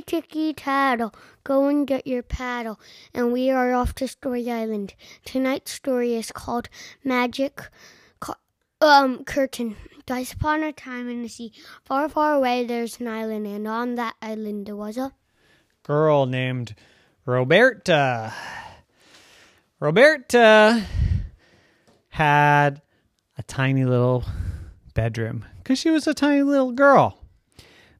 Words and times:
Ticky 0.00 0.22
ticky 0.22 0.52
tattle, 0.54 1.14
go 1.44 1.68
and 1.68 1.86
get 1.86 2.06
your 2.06 2.22
paddle. 2.22 2.80
And 3.12 3.30
we 3.30 3.50
are 3.50 3.74
off 3.74 3.94
to 3.96 4.08
Story 4.08 4.50
Island. 4.50 4.94
Tonight's 5.26 5.72
story 5.72 6.14
is 6.14 6.32
called 6.32 6.70
Magic 7.04 7.60
um 8.80 9.22
Curtain. 9.24 9.76
Twice 10.06 10.32
upon 10.32 10.62
a 10.62 10.72
time 10.72 11.10
in 11.10 11.22
the 11.22 11.28
sea, 11.28 11.52
far, 11.84 12.08
far 12.08 12.34
away, 12.34 12.64
there's 12.64 13.00
an 13.00 13.06
island, 13.08 13.46
and 13.46 13.68
on 13.68 13.96
that 13.96 14.14
island 14.22 14.66
there 14.66 14.76
was 14.76 14.96
a 14.96 15.12
girl 15.82 16.24
named 16.24 16.74
Roberta. 17.26 18.32
Roberta 19.78 20.84
had 22.08 22.80
a 23.36 23.42
tiny 23.42 23.84
little 23.84 24.24
bedroom 24.94 25.44
because 25.58 25.78
she 25.78 25.90
was 25.90 26.06
a 26.06 26.14
tiny 26.14 26.42
little 26.42 26.72
girl. 26.72 27.21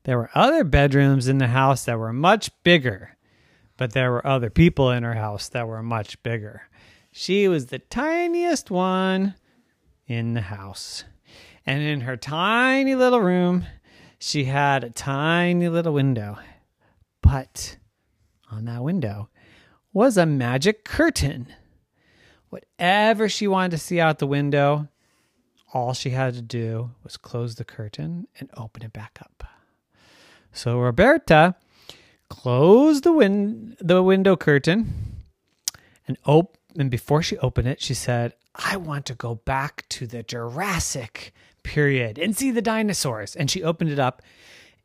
There 0.05 0.19
were 0.19 0.31
other 0.35 0.65
bedrooms 0.65 1.29
in 1.29 1.39
the 1.39 1.49
house 1.49 1.85
that 1.85 1.99
were 1.99 2.13
much 2.13 2.51
bigger, 2.65 3.17
but 3.77 3.93
there 3.93 4.11
were 4.11 4.27
other 4.27 4.51
people 4.51 4.91
in 4.91 5.05
her 5.05 5.15
house 5.15 5.49
that 5.51 5.69
were 5.69 5.83
much 5.83 6.21
bigger. 6.23 6.63
She 7.13 7.47
was 7.47 7.67
the 7.67 7.79
tiniest 7.79 8.71
one 8.71 9.35
in 10.07 10.35
the 10.35 10.41
house. 10.41 11.05
And 11.65 11.83
in 11.83 12.01
her 12.01 12.17
tiny 12.17 12.97
little 12.97 13.21
room, 13.21 13.67
she 14.19 14.45
had 14.45 14.83
a 14.83 14.91
tiny 14.91 15.69
little 15.69 15.93
window. 15.93 16.39
But 17.21 17.77
on 18.51 18.65
that 18.65 18.83
window 18.83 19.29
was 19.93 20.17
a 20.17 20.27
magic 20.27 20.85
curtain. 20.85 21.47
Whatever 22.49 23.29
she 23.29 23.47
wanted 23.47 23.71
to 23.73 23.79
see 23.79 24.01
out 24.01 24.19
the 24.19 24.27
window, 24.27 24.89
all 25.73 25.95
she 25.95 26.11
had 26.11 26.35
to 26.35 26.43
do 26.43 26.91
was 27.05 27.17
close 27.17 27.55
the 27.55 27.65
curtain 27.65 28.27
and 28.41 28.51
open 28.57 28.83
it 28.83 28.93
back 28.93 29.19
up. 29.23 29.45
So 30.53 30.79
Roberta 30.79 31.57
closed 32.29 33.05
the 33.05 33.77
the 33.81 34.03
window 34.03 34.37
curtain 34.37 35.23
and 36.07 36.17
op- 36.27 36.57
and 36.79 36.91
before 36.91 37.23
she 37.23 37.37
opened 37.39 37.69
it, 37.69 37.81
she 37.83 37.95
said, 37.95 38.35
"I 38.55 38.77
want 38.77 39.07
to 39.07 39.15
go 39.15 39.35
back 39.35 39.87
to 39.91 40.07
the 40.07 40.23
Jurassic 40.23 41.33
period 41.63 42.19
and 42.19 42.37
see 42.37 42.51
the 42.51 42.63
dinosaurs." 42.63 43.37
And 43.37 43.51
she 43.51 43.63
opened 43.63 43.91
it 43.91 43.99
up, 43.99 44.23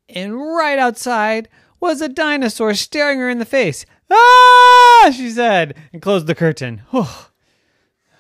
and 0.10 0.36
right 0.36 0.80
outside 0.80 1.50
was 1.80 2.02
a 2.02 2.10
dinosaur 2.10 2.74
staring 2.74 3.20
her 3.20 3.30
in 3.30 3.40
the 3.40 3.46
face. 3.46 3.86
Ah! 4.12 5.12
She 5.16 5.30
said, 5.30 5.76
and 5.94 6.02
closed 6.02 6.28
the 6.28 6.36
curtain. 6.36 6.82
Whew. 6.92 7.06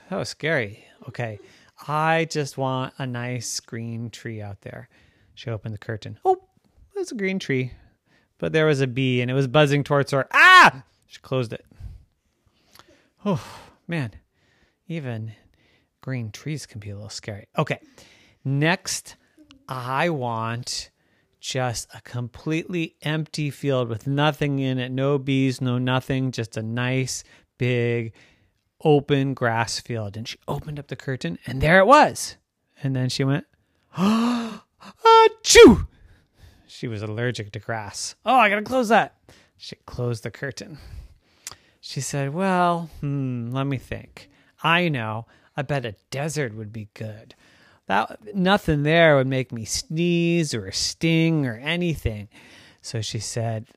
That 0.09 0.17
was 0.17 0.29
scary. 0.29 0.85
Okay. 1.07 1.39
I 1.87 2.25
just 2.29 2.57
want 2.57 2.93
a 2.97 3.05
nice 3.05 3.59
green 3.59 4.09
tree 4.09 4.41
out 4.41 4.61
there. 4.61 4.89
She 5.33 5.49
opened 5.49 5.73
the 5.73 5.79
curtain. 5.79 6.19
Oh, 6.23 6.46
there's 7.07 7.15
a 7.15 7.19
green 7.19 7.39
tree. 7.39 7.71
But 8.37 8.51
there 8.51 8.65
was 8.65 8.81
a 8.81 8.87
bee 8.87 9.21
and 9.21 9.31
it 9.31 9.33
was 9.33 9.47
buzzing 9.47 9.83
towards 9.83 10.11
her. 10.11 10.27
Ah! 10.33 10.83
She 11.05 11.19
closed 11.21 11.53
it. 11.53 11.65
Oh, 13.25 13.43
man. 13.87 14.11
Even 14.87 15.31
green 16.01 16.31
trees 16.31 16.65
can 16.65 16.81
be 16.81 16.89
a 16.89 16.95
little 16.95 17.09
scary. 17.09 17.47
Okay. 17.57 17.79
Next, 18.43 19.15
I 19.69 20.09
want 20.09 20.91
just 21.39 21.87
a 21.95 22.01
completely 22.01 22.95
empty 23.01 23.49
field 23.51 23.87
with 23.87 24.05
nothing 24.05 24.59
in 24.59 24.77
it, 24.77 24.91
no 24.91 25.17
bees, 25.17 25.61
no 25.61 25.77
nothing, 25.77 26.31
just 26.31 26.57
a 26.57 26.61
nice 26.61 27.23
big 27.57 28.13
open 28.83 29.33
grass 29.33 29.79
field. 29.79 30.17
And 30.17 30.27
she 30.27 30.37
opened 30.47 30.77
up 30.77 30.87
the 30.87 30.95
curtain, 30.97 31.39
and 31.45 31.61
there 31.61 31.79
it 31.79 31.87
was. 31.87 32.35
And 32.83 32.95
then 32.95 33.07
she 33.07 33.23
went, 33.23 33.45
ah, 33.97 34.63
chew. 35.43 35.87
She 36.67 36.87
was 36.87 37.01
allergic 37.01 37.51
to 37.53 37.59
grass. 37.59 38.15
Oh, 38.25 38.35
I 38.35 38.49
gotta 38.49 38.61
close 38.61 38.89
that. 38.89 39.15
She 39.57 39.75
closed 39.85 40.23
the 40.23 40.31
curtain. 40.31 40.77
She 41.79 42.01
said, 42.01 42.33
Well, 42.33 42.89
hmm, 42.99 43.49
let 43.51 43.65
me 43.65 43.77
think. 43.77 44.29
I 44.61 44.89
know. 44.89 45.25
I 45.55 45.61
bet 45.61 45.85
a 45.85 45.95
desert 46.11 46.53
would 46.53 46.71
be 46.71 46.89
good. 46.93 47.33
That 47.87 48.35
nothing 48.35 48.83
there 48.83 49.15
would 49.15 49.27
make 49.27 49.51
me 49.51 49.63
sneeze 49.65 50.53
or 50.53 50.71
sting 50.71 51.45
or 51.45 51.55
anything. 51.55 52.27
So 52.81 53.01
she 53.01 53.19
said, 53.19 53.67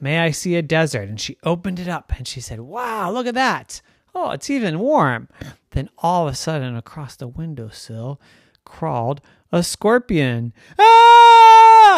May 0.00 0.18
I 0.18 0.32
see 0.32 0.56
a 0.56 0.62
desert? 0.62 1.08
And 1.08 1.20
she 1.20 1.38
opened 1.44 1.78
it 1.78 1.88
up 1.88 2.12
and 2.16 2.26
she 2.26 2.40
said, 2.40 2.60
Wow, 2.60 3.12
look 3.12 3.26
at 3.26 3.34
that. 3.34 3.80
Oh, 4.14 4.30
it's 4.32 4.50
even 4.50 4.80
warm. 4.80 5.28
Then 5.70 5.88
all 5.98 6.26
of 6.26 6.32
a 6.32 6.36
sudden, 6.36 6.76
across 6.76 7.14
the 7.14 7.28
windowsill 7.28 8.20
crawled 8.64 9.20
a 9.52 9.62
scorpion. 9.62 10.52
Ah! 10.78 11.09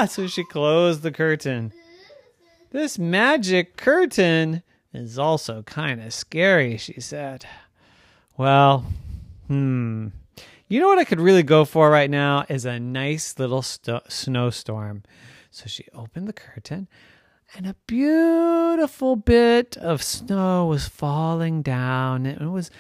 So 0.07 0.27
she 0.27 0.45
closed 0.45 1.03
the 1.03 1.13
curtain. 1.13 1.73
This 2.71 2.99
magic 2.99 3.77
curtain 3.77 4.63
is 4.93 5.19
also 5.19 5.63
kind 5.63 6.03
of 6.03 6.13
scary, 6.13 6.77
she 6.77 7.01
said. 7.01 7.47
Well, 8.37 8.85
hmm. 9.47 10.09
You 10.69 10.81
know 10.81 10.89
what 10.89 10.99
I 10.99 11.05
could 11.05 11.21
really 11.21 11.43
go 11.43 11.65
for 11.65 11.91
right 11.91 12.11
now 12.11 12.47
is 12.49 12.65
a 12.65 12.81
nice 12.81 13.39
little 13.39 13.63
st- 13.63 14.11
snowstorm. 14.11 15.03
So 15.51 15.67
she 15.67 15.85
opened 15.95 16.27
the 16.27 16.33
curtain 16.33 16.89
and 17.55 17.67
a 17.67 17.77
beautiful 17.87 19.17
bit 19.17 19.77
of 19.77 20.03
snow 20.03 20.67
was 20.67 20.89
falling 20.89 21.63
down. 21.63 22.25
It 22.25 22.41
was 22.41 22.71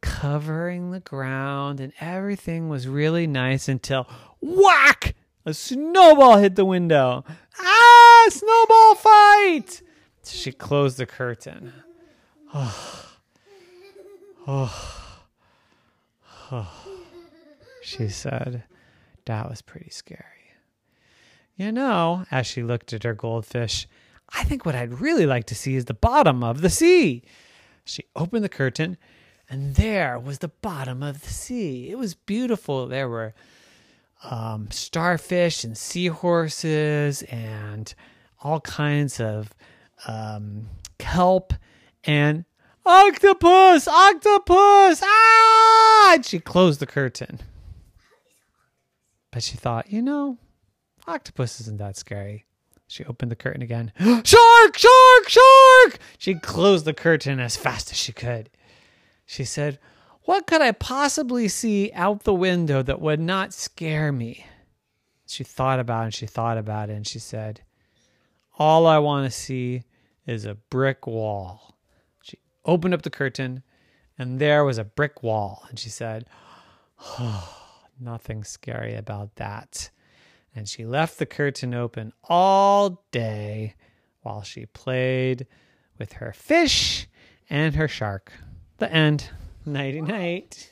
covering 0.00 0.90
the 0.90 1.00
ground, 1.00 1.80
and 1.80 1.92
everything 2.00 2.68
was 2.68 2.86
really 2.86 3.26
nice 3.26 3.68
until 3.68 4.08
whack! 4.40 5.14
A 5.44 5.52
snowball 5.52 6.38
hit 6.38 6.54
the 6.54 6.64
window. 6.64 7.24
Ah, 7.58 8.26
snowball 8.28 8.94
fight! 8.94 9.82
She 10.24 10.52
closed 10.52 10.98
the 10.98 11.06
curtain. 11.06 11.72
Oh, 12.54 13.08
oh, 14.46 15.22
oh, 16.52 16.72
she 17.82 18.08
said. 18.08 18.64
That 19.24 19.48
was 19.48 19.62
pretty 19.62 19.90
scary. 19.90 20.20
You 21.56 21.72
know, 21.72 22.24
as 22.30 22.46
she 22.46 22.62
looked 22.62 22.92
at 22.92 23.02
her 23.02 23.14
goldfish, 23.14 23.88
I 24.34 24.44
think 24.44 24.64
what 24.64 24.74
I'd 24.74 25.00
really 25.00 25.26
like 25.26 25.46
to 25.46 25.54
see 25.54 25.74
is 25.74 25.86
the 25.86 25.94
bottom 25.94 26.42
of 26.44 26.60
the 26.60 26.70
sea. 26.70 27.22
She 27.84 28.04
opened 28.14 28.44
the 28.44 28.48
curtain, 28.48 28.96
and 29.50 29.74
there 29.74 30.18
was 30.18 30.38
the 30.38 30.48
bottom 30.48 31.02
of 31.02 31.22
the 31.22 31.30
sea. 31.30 31.90
It 31.90 31.98
was 31.98 32.14
beautiful. 32.14 32.86
There 32.86 33.08
were 33.08 33.34
um, 34.24 34.68
starfish 34.70 35.64
and 35.64 35.76
seahorses 35.76 37.22
and 37.24 37.94
all 38.42 38.60
kinds 38.60 39.20
of 39.20 39.54
um, 40.06 40.68
kelp 40.98 41.54
and 42.04 42.44
octopus, 42.84 43.88
octopus. 43.88 45.00
Ah! 45.02 46.14
And 46.14 46.24
she 46.24 46.38
closed 46.38 46.80
the 46.80 46.86
curtain. 46.86 47.40
But 49.30 49.42
she 49.42 49.56
thought, 49.56 49.90
you 49.90 50.02
know, 50.02 50.38
octopus 51.06 51.60
isn't 51.60 51.78
that 51.78 51.96
scary. 51.96 52.44
She 52.86 53.04
opened 53.04 53.30
the 53.30 53.36
curtain 53.36 53.62
again. 53.62 53.92
shark! 54.00 54.76
Shark! 54.76 55.28
Shark! 55.28 55.98
She 56.18 56.34
closed 56.34 56.84
the 56.84 56.92
curtain 56.92 57.40
as 57.40 57.56
fast 57.56 57.90
as 57.90 57.96
she 57.96 58.12
could. 58.12 58.50
She 59.24 59.44
said, 59.44 59.78
What 60.24 60.46
could 60.46 60.60
I 60.60 60.72
possibly 60.72 61.48
see 61.48 61.90
out 61.94 62.24
the 62.24 62.34
window 62.34 62.82
that 62.82 63.00
would 63.00 63.20
not 63.20 63.52
scare 63.52 64.12
me? 64.12 64.46
She 65.26 65.44
thought 65.44 65.80
about 65.80 66.02
it 66.02 66.04
and 66.04 66.14
she 66.14 66.26
thought 66.26 66.58
about 66.58 66.90
it 66.90 66.94
and 66.94 67.06
she 67.06 67.18
said, 67.18 67.62
All 68.58 68.86
I 68.86 68.98
want 68.98 69.30
to 69.30 69.36
see 69.36 69.82
is 70.26 70.44
a 70.44 70.54
brick 70.54 71.06
wall. 71.06 71.76
She 72.22 72.38
opened 72.64 72.94
up 72.94 73.02
the 73.02 73.10
curtain 73.10 73.62
and 74.18 74.38
there 74.38 74.64
was 74.64 74.78
a 74.78 74.84
brick 74.84 75.22
wall. 75.22 75.64
And 75.68 75.78
she 75.78 75.88
said, 75.88 76.26
Oh, 77.18 77.58
nothing 77.98 78.44
scary 78.44 78.94
about 78.94 79.36
that 79.36 79.90
and 80.54 80.68
she 80.68 80.84
left 80.84 81.18
the 81.18 81.26
curtain 81.26 81.74
open 81.74 82.12
all 82.24 83.04
day 83.10 83.74
while 84.20 84.42
she 84.42 84.66
played 84.66 85.46
with 85.98 86.14
her 86.14 86.32
fish 86.32 87.08
and 87.48 87.74
her 87.74 87.88
shark. 87.88 88.32
The 88.78 88.92
end. 88.92 89.30
Nighty 89.64 90.00
night. 90.00 90.70